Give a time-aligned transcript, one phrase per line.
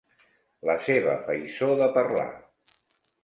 [0.69, 2.27] La seva faisó de parlar.